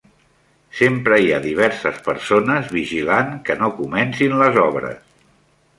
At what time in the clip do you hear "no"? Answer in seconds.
3.65-3.71